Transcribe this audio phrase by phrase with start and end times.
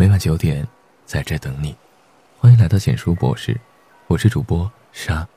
[0.00, 0.66] 每晚九点，
[1.04, 1.76] 在这等你。
[2.38, 3.54] 欢迎来到简书博士，
[4.06, 5.28] 我是主播沙。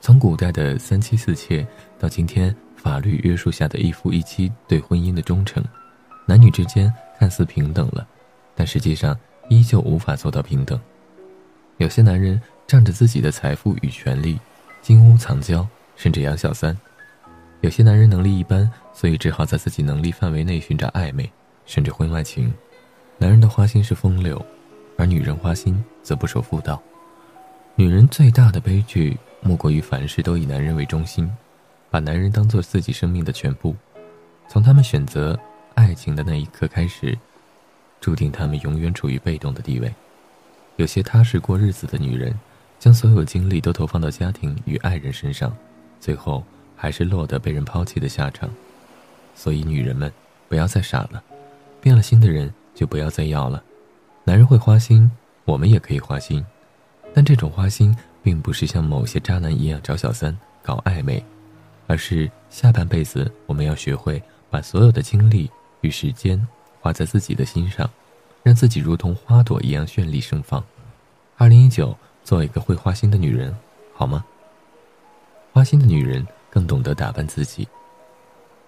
[0.00, 1.64] 从古代的三妻四妾，
[1.96, 5.64] 到今天法律约束下的一夫一妻对婚姻的忠诚，
[6.26, 8.04] 男女之间看似平等了，
[8.56, 9.16] 但实际上
[9.48, 10.76] 依旧无法做到平等。
[11.76, 14.40] 有些男人仗着自己的财富与权力，
[14.82, 15.64] 金屋藏娇，
[15.94, 16.74] 甚至养小三；
[17.60, 21.30] 有些男人能力一般，所以只好在自己能力范围内寻找暧昧，
[21.64, 22.52] 甚至婚外情。
[23.20, 24.40] 男人的花心是风流，
[24.96, 26.80] 而女人花心则不守妇道。
[27.74, 31.28] 女人最大的悲剧，莫过于凡事都以男人为中心，
[31.90, 33.74] 把男人当做自己生命的全部。
[34.48, 35.38] 从他们选择
[35.74, 37.18] 爱情的那一刻开始，
[38.00, 39.92] 注定他们永远处于被动的地位。
[40.76, 42.32] 有些踏实过日子的女人，
[42.78, 45.52] 将所有精力都投放到家庭与爱人身上，
[45.98, 46.44] 最后
[46.76, 48.48] 还是落得被人抛弃的下场。
[49.34, 50.12] 所以，女人们
[50.48, 51.20] 不要再傻了，
[51.80, 52.52] 变了心的人。
[52.78, 53.60] 就不要再要了。
[54.22, 55.10] 男人会花心，
[55.44, 56.46] 我们也可以花心，
[57.12, 61.20] 但这种花心并不是像某些渣男一样找小三、搞暧昧，
[61.88, 66.40] 而是下半辈子我们要学会把所有的精力与时间
[66.80, 67.90] 花在自己的心上，
[68.44, 70.62] 让自己如同花朵一样绚丽盛放。
[71.36, 73.52] 二零一九，做一个会花心的女人，
[73.92, 74.24] 好吗？
[75.52, 77.66] 花心的女人更懂得打扮自己。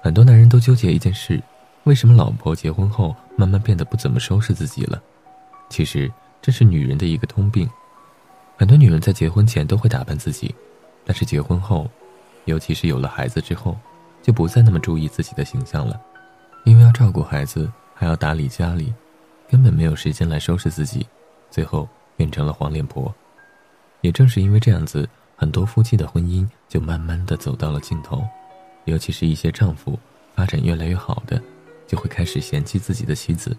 [0.00, 1.42] 很多男人都纠结一件事。
[1.84, 5.02] 为什么老婆结婚后慢慢变得不怎么收拾自己了？
[5.70, 6.10] 其实
[6.42, 7.68] 这是女人的一个通病。
[8.56, 10.54] 很多女人在结婚前都会打扮自己，
[11.04, 11.88] 但是结婚后，
[12.44, 13.76] 尤其是有了孩子之后，
[14.22, 15.98] 就不再那么注意自己的形象了，
[16.64, 18.92] 因为要照顾孩子，还要打理家里，
[19.48, 21.06] 根本没有时间来收拾自己，
[21.50, 23.14] 最后变成了黄脸婆。
[24.00, 28.22] 也正是因为这样子，很多夫妻的婚姻就慢慢的走到了尽头，
[28.84, 29.98] 尤其是一些丈夫
[30.34, 31.40] 发展越来越好的。
[31.88, 33.56] 就会开始嫌弃自己的妻子。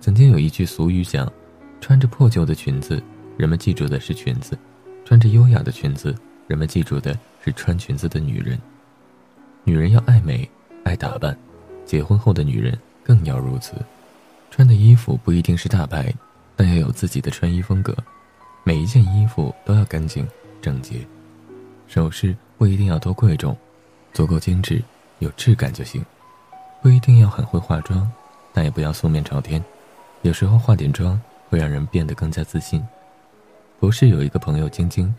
[0.00, 1.32] 曾经有一句俗语讲
[1.80, 3.02] ：“穿着破旧的裙子，
[3.36, 4.54] 人们记住的是裙子；
[5.04, 6.14] 穿着优雅的裙子，
[6.46, 8.56] 人们记住的是穿裙子的女人。”
[9.64, 10.48] 女人要爱美、
[10.84, 11.36] 爱打扮，
[11.84, 13.72] 结婚后的女人更要如此。
[14.50, 16.14] 穿的衣服不一定是大牌，
[16.54, 17.96] 但要有自己的穿衣风格。
[18.64, 20.26] 每一件衣服都要干净
[20.60, 21.06] 整洁，
[21.86, 23.56] 首饰不一定要多贵重，
[24.12, 24.82] 足够精致、
[25.18, 26.04] 有质感就行。
[26.80, 28.10] 不一定要很会化妆，
[28.52, 29.62] 但也不要素面朝天。
[30.22, 32.84] 有时候化点妆会让人变得更加自信。
[33.80, 35.14] 博士有一个朋友晶晶，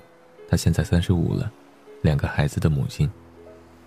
[0.50, 1.52] 她现在三十五了，
[2.02, 3.10] 两个孩子的母亲。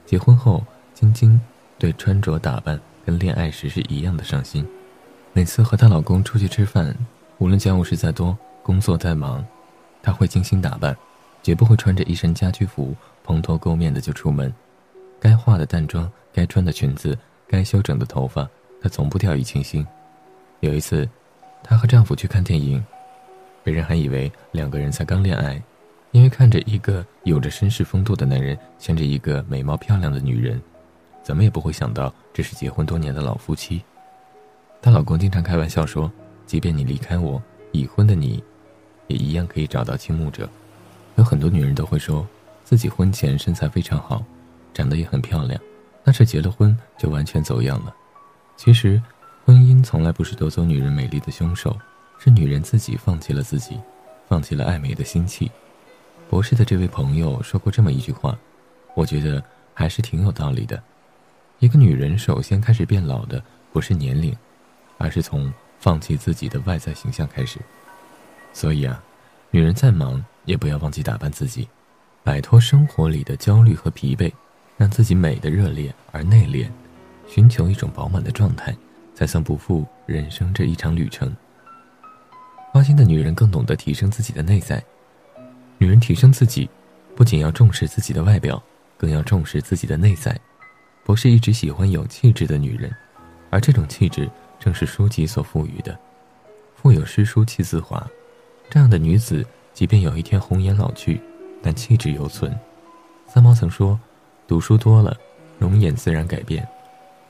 [0.05, 0.63] 结婚后，
[0.95, 1.41] 晶晶
[1.79, 4.67] 对穿着打扮跟恋爱时是一样的上心。
[5.33, 6.95] 每次和她老公出去吃饭，
[7.39, 9.45] 无论家务事再多，工作再忙，
[10.03, 10.97] 她会精心打扮，
[11.43, 12.95] 绝不会穿着一身家居服
[13.25, 14.53] 蓬头垢面的就出门。
[15.19, 17.17] 该化的淡妆，该穿的裙子。
[17.53, 18.49] 该修整的头发，
[18.81, 19.87] 她从不掉以轻心。
[20.61, 21.07] 有一次，
[21.63, 22.83] 她和丈夫去看电影，
[23.63, 25.63] 别人还以为两个人才刚恋爱，
[26.13, 30.59] 因为看着一个有着绅士风度的男人牵着一个美貌漂亮的女人，
[31.23, 33.83] 怎么也不会想到这是结婚多年的老夫妻。
[34.81, 36.11] 她老公经常开玩笑说
[36.47, 37.41] ：“即便你离开我，
[37.73, 38.43] 已婚的你，
[39.09, 40.49] 也一样可以找到倾慕者。”
[41.17, 42.27] 有很多女人都会说，
[42.65, 44.25] 自己婚前身材非常好，
[44.73, 45.61] 长得也很漂亮。
[46.05, 47.95] 但是结了婚就完全走样了。
[48.57, 49.01] 其实，
[49.45, 51.77] 婚姻从来不是夺走女人美丽的凶手，
[52.19, 53.81] 是女人自己放弃了自己，
[54.29, 55.51] 放弃了爱美的心气。
[56.29, 58.37] 博士的这位朋友说过这么一句话，
[58.95, 59.43] 我觉得
[59.75, 60.83] 还是挺有道理的。
[61.59, 63.43] 一个女人首先开始变老的
[63.73, 64.35] 不是年龄，
[64.99, 67.59] 而是从放弃自己的外在形象开始。
[68.53, 69.03] 所以啊，
[69.51, 71.69] 女人再忙也不要忘记打扮自己，
[72.23, 74.33] 摆脱生活里的焦虑和疲惫。
[74.77, 76.69] 让自己美的热烈而内敛，
[77.29, 78.75] 寻求一种饱满的状态，
[79.15, 81.35] 才算不负人生这一场旅程。
[82.73, 84.83] 花心的女人更懂得提升自己的内在。
[85.79, 86.69] 女人提升自己，
[87.15, 88.61] 不仅要重视自己的外表，
[88.97, 90.37] 更要重视自己的内在。
[91.05, 92.91] 博士一直喜欢有气质的女人，
[93.51, 95.99] 而这种气质正是书籍所赋予的。
[96.75, 98.05] 腹有诗书气自华，
[98.71, 101.21] 这样的女子，即便有一天红颜老去，
[101.63, 102.53] 但气质犹存。
[103.27, 104.01] 三毛曾说。
[104.47, 105.17] 读书多了，
[105.59, 106.67] 容颜自然改变。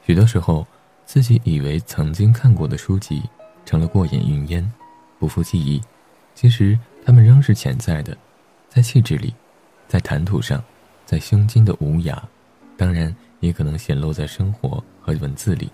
[0.04, 0.66] 许多时候，
[1.04, 3.22] 自己以为曾经看过的书籍，
[3.64, 4.72] 成了过眼云烟，
[5.18, 5.80] 不复记忆。
[6.34, 8.16] 其实，他们仍是潜在的，
[8.68, 9.34] 在气质里，
[9.86, 10.62] 在谈吐上，
[11.04, 12.18] 在胸襟的无涯，
[12.76, 15.70] 当然也可能显露在生活和文字里。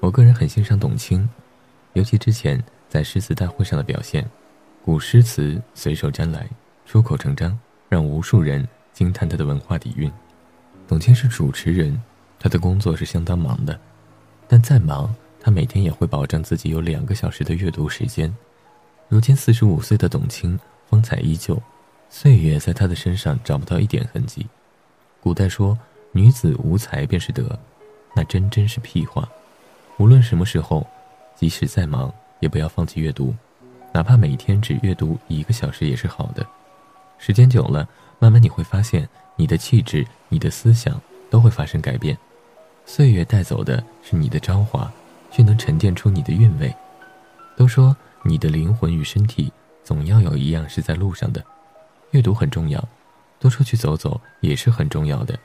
[0.00, 1.26] 我个人很欣赏董卿，
[1.94, 4.28] 尤其之前在诗词大会上的表现，
[4.84, 6.46] 古诗词随手拈来，
[6.84, 7.58] 出口成章，
[7.88, 10.12] 让无数人惊叹他的文化底蕴。
[10.88, 12.00] 董卿是主持人，
[12.38, 13.78] 她的工作是相当忙的，
[14.46, 18.34] 但再忙，他每天也会保证自己有两个小时的阅读时间。
[19.08, 21.60] 如今四十五岁的董卿，风采依旧，
[22.08, 24.46] 岁月在她的身上找不到一点痕迹。
[25.20, 25.76] 古代说
[26.12, 27.58] “女子无才便是德”，
[28.14, 29.28] 那真真是屁话。
[29.98, 30.86] 无论什么时候，
[31.34, 33.34] 即使再忙，也不要放弃阅读，
[33.92, 36.46] 哪怕每天只阅读一个小时也是好的。
[37.18, 42.16] 时间久了，慢慢你会发现，你的气质、你的思想都会发生改变。
[42.84, 44.90] 岁月带走的是你的朝华，
[45.30, 46.72] 却能沉淀出你的韵味。
[47.56, 49.50] 都说你的灵魂与身体
[49.82, 51.42] 总要有一样是在路上的，
[52.10, 52.86] 阅读很重要，
[53.40, 55.38] 多出去走走也是很重要的，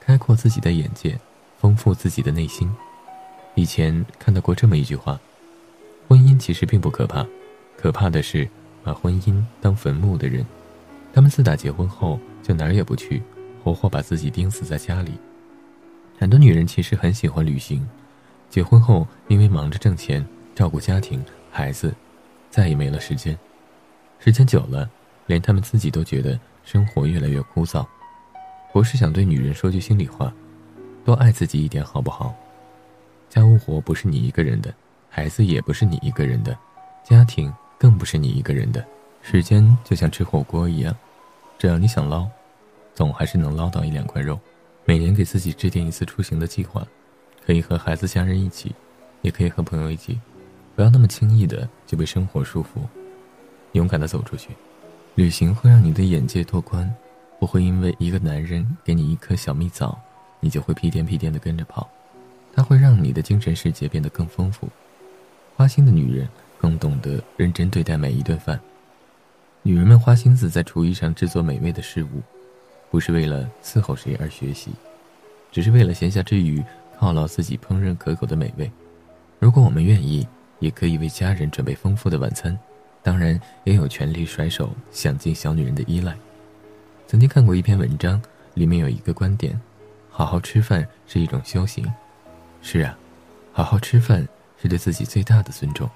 [0.00, 1.18] 开阔自己的眼界，
[1.58, 2.72] 丰富自己的内心。
[3.54, 5.18] 以前看到过这么一句话：
[6.06, 7.26] 婚姻其实并不可怕，
[7.76, 8.48] 可怕的是
[8.84, 10.46] 把婚姻当坟墓的人。
[11.12, 13.22] 他们自打结婚后就哪儿也不去，
[13.62, 15.12] 活活把自己钉死在家里。
[16.18, 17.86] 很多女人其实很喜欢旅行，
[18.48, 20.24] 结婚后因为忙着挣钱、
[20.54, 21.94] 照顾家庭、孩子，
[22.50, 23.36] 再也没了时间。
[24.18, 24.88] 时间久了，
[25.26, 27.86] 连他们自己都觉得生活越来越枯燥。
[28.72, 30.32] 我是想对女人说句心里话：
[31.04, 32.34] 多爱自己一点，好不好？
[33.28, 34.74] 家务活不是你一个人的，
[35.08, 36.56] 孩子也不是你一个人的，
[37.04, 38.84] 家庭更不是你一个人的。
[39.22, 40.94] 时间就像吃火锅一样，
[41.58, 42.26] 只要你想捞，
[42.94, 44.38] 总还是能捞到一两块肉。
[44.84, 46.86] 每年给自己制定一次出行的计划，
[47.44, 48.74] 可以和孩子、家人一起，
[49.20, 50.18] 也可以和朋友一起，
[50.74, 52.80] 不要那么轻易的就被生活束缚，
[53.72, 54.48] 勇敢的走出去。
[55.14, 56.90] 旅行会让你的眼界拓宽，
[57.38, 59.98] 不会因为一个男人给你一颗小蜜枣，
[60.40, 61.86] 你就会屁颠屁颠的跟着跑。
[62.54, 64.68] 它会让你的精神世界变得更丰富。
[65.54, 66.26] 花心的女人
[66.56, 68.58] 更懂得认真对待每一顿饭。
[69.62, 72.22] 女人们花心思在厨艺上制作美味的食物，
[72.90, 74.70] 不是为了伺候谁而学习，
[75.52, 76.62] 只是为了闲暇之余
[76.98, 78.70] 犒劳自己烹饪可口的美味。
[79.38, 80.26] 如果我们愿意，
[80.58, 82.58] 也可以为家人准备丰富的晚餐，
[83.02, 86.16] 当然也有权利甩手享尽小女人的依赖。
[87.06, 88.20] 曾经看过一篇文章，
[88.54, 89.60] 里面有一个观点：
[90.10, 91.86] 好好吃饭是一种修行。
[92.62, 92.98] 是啊，
[93.52, 94.26] 好好吃饭
[94.60, 95.88] 是对自己最大的尊重。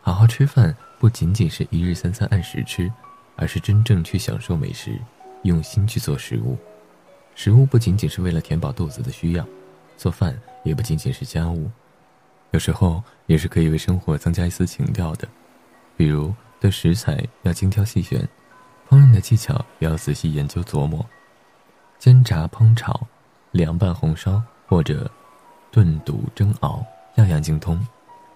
[0.00, 2.88] 好好吃饭不仅仅是一日三餐按时吃，
[3.34, 4.96] 而是真正去享受美食，
[5.42, 6.56] 用心去做食物。
[7.34, 9.44] 食物不仅仅是为了填饱肚子的需要，
[9.96, 11.68] 做饭也不仅仅是家务，
[12.52, 15.26] 有时候也是可以为生活增加一丝情调的。
[15.96, 18.20] 比如对食材要精挑细选，
[18.88, 21.04] 烹饪的技巧也要仔细研究琢磨，
[21.98, 23.04] 煎炸烹炒、
[23.50, 25.10] 凉拌红烧或者。
[25.72, 26.84] 炖煮蒸熬，
[27.16, 27.84] 样样精通。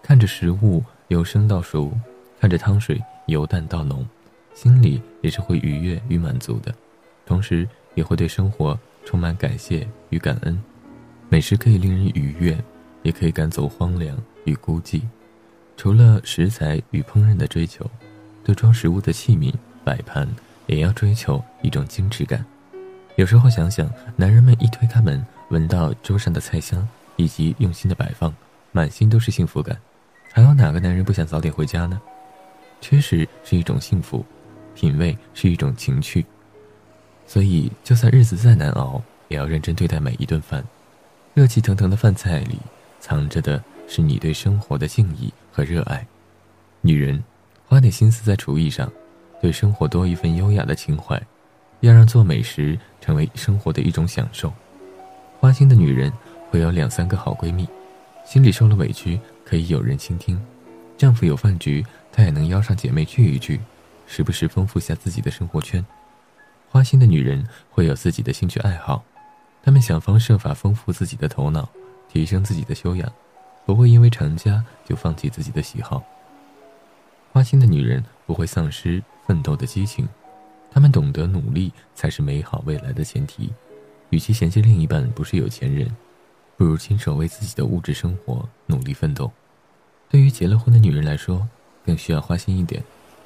[0.03, 1.93] 看着食物由生到熟，
[2.41, 4.07] 看着汤水由淡到浓，
[4.55, 6.75] 心里也是会愉悦与满足的，
[7.25, 10.63] 同时也会对生活充满感谢与感恩。
[11.29, 12.57] 美食可以令人愉悦，
[13.03, 15.03] 也可以赶走荒凉与孤寂。
[15.77, 17.85] 除了食材与烹饪的追求，
[18.45, 19.53] 对装食物的器皿
[19.85, 20.29] 摆盘
[20.67, 22.45] 也要追求一种精致感。
[23.17, 26.87] 有时候想想，男人们一推开门，闻到桌上的菜香。
[27.19, 28.31] 以及用心的摆放，
[28.73, 29.75] 满心都是幸福感。
[30.35, 31.99] 还有哪个男人不想早点回家呢？
[32.81, 34.25] 吃食是一种幸福，
[34.75, 36.25] 品味是一种情趣。
[37.27, 40.65] 所以，就算日子再难熬，也要认真对待每一顿饭。
[41.35, 42.59] 热气腾腾的饭菜里，
[43.01, 46.07] 藏着的是你对生活的敬意和热爱。
[46.81, 47.23] 女人，
[47.67, 48.91] 花点心思在厨艺上，
[49.41, 51.21] 对生活多一份优雅的情怀，
[51.81, 54.53] 要让做美食成为生活的一种享受。
[55.41, 56.13] 花心的女人。
[56.49, 57.69] 会有两三个好闺蜜，
[58.25, 60.39] 心里受了委屈可以有人倾听；
[60.99, 63.61] 丈夫有饭局，她也能邀上姐妹聚一聚，
[64.07, 65.85] 时不时丰富下自己的生活圈。
[66.71, 69.05] 花心的女人会有自己的兴趣爱好，
[69.63, 71.69] 她们想方设法丰富自己的头脑，
[72.09, 73.13] 提升自己的修养，
[73.67, 76.03] 不会因为成家就放弃自己的喜好。
[77.33, 80.09] 花心的女人不会丧失奋斗的激情，
[80.71, 83.53] 她们懂得努力才是美好未来的前提。
[84.11, 85.95] 与其嫌弃另一半不是有钱人。
[86.57, 89.31] 不如亲手为自己的物质生活努力奋斗。
[90.09, 91.47] 对于结了婚的女人来说，
[91.85, 92.83] 更需要花心一点，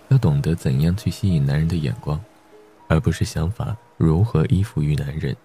[0.09, 2.21] 要懂得怎样去吸引男人的眼光，
[2.89, 5.37] 而不是想法如何依附于男人。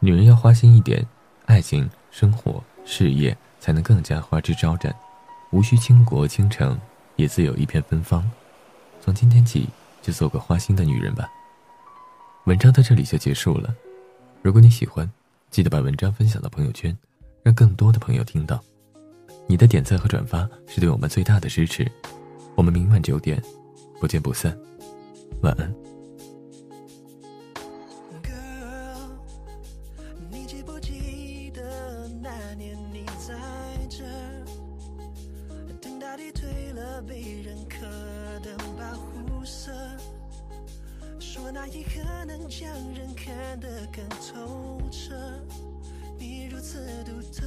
[0.00, 1.06] 女人要花心一点，
[1.46, 4.94] 爱情、生活、事业才能更加花枝招展。
[5.50, 6.78] 无需倾国倾城，
[7.16, 8.28] 也自有一片芬芳。
[9.00, 9.68] 从今天起，
[10.02, 11.28] 就做个花心的女人吧。
[12.44, 13.74] 文章到这里就结束了。
[14.42, 15.10] 如果你喜欢，
[15.50, 16.96] 记得把文章分享到朋友圈。
[17.44, 18.62] 让更多的朋友听到，
[19.48, 21.90] 你的点赞和转发是对我们最大的支持。
[22.54, 23.42] 我们明晚九点
[23.98, 24.56] 不见不散，
[25.42, 25.74] 晚安。
[36.98, 37.86] 个被认可
[38.40, 39.72] 的保护色，
[41.20, 45.14] 说那一刻能将人看得更透彻。
[46.18, 47.46] 你如此独特，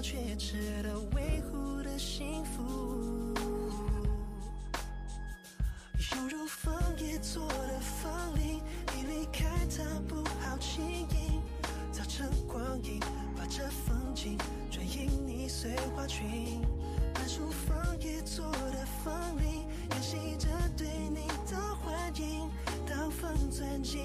[0.00, 3.34] 却值得维护的幸福。
[6.14, 8.60] 犹如枫叶做的风铃，
[8.94, 11.40] 你离开它不好轻易，
[11.92, 13.00] 造成光影，
[13.36, 14.38] 把这风景
[14.70, 16.60] 转印你碎花裙。
[17.14, 22.48] 满树枫叶做的风铃，演习着对你的欢迎。
[22.86, 24.02] 当风钻进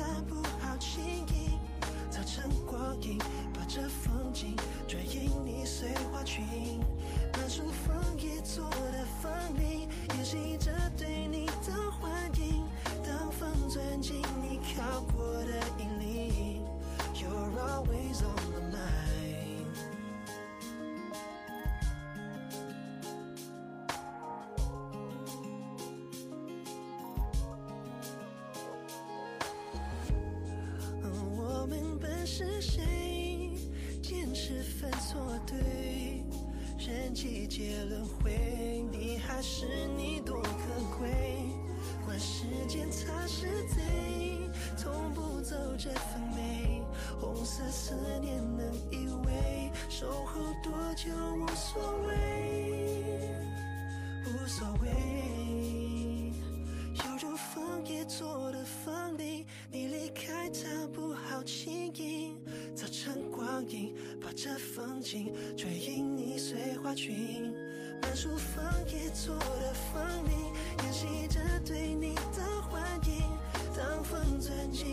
[0.00, 1.58] 它不好轻易，
[2.10, 3.18] 造成光影，
[3.52, 4.56] 把这风景
[4.88, 6.80] 转印你碎花裙。
[7.34, 12.64] 满树枫叶做的风铃，演习着对你的欢迎。
[13.04, 16.64] 当风钻进你靠过的衣领
[17.14, 18.59] ，You're always on
[32.40, 33.50] 是谁？
[34.00, 36.24] 坚持分错对，
[36.78, 41.10] 人季节轮回，你还是你多可贵。
[42.06, 46.80] 管时间擦是贼，从不走这份美。
[47.20, 53.20] 红色思念能依偎，守候多久无所谓，
[54.24, 54.88] 无所谓。
[56.94, 62.19] 犹如枫叶做的风铃，你离开它不好轻易，
[63.02, 67.50] 成光影，把这风景追影你碎花裙。
[68.02, 70.52] 满树枫叶做的风铃，
[70.84, 73.22] 演习着对你的欢迎。
[73.74, 74.89] 当风钻进